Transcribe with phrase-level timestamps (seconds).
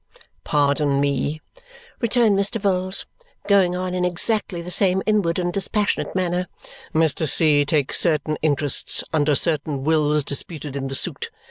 [0.43, 1.41] "Pardon me,"
[1.99, 2.59] returned Mr.
[2.59, 3.05] Vholes,
[3.47, 6.47] going on in exactly the same inward and dispassionate manner.
[6.91, 7.29] "Mr.
[7.29, 7.63] C.
[7.65, 11.29] takes certain interests under certain wills disputed in the suit.